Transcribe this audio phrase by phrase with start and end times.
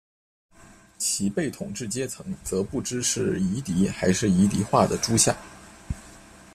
[0.97, 5.37] 其被统治阶层则不知是夷狄还是夷狄化的诸夏。